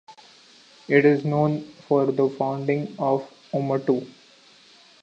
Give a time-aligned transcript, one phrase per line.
[0.87, 4.09] It is known for the founding of Oomoto.